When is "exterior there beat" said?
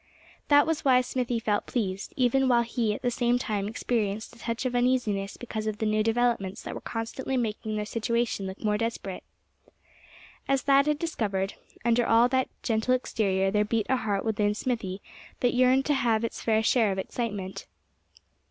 12.95-13.85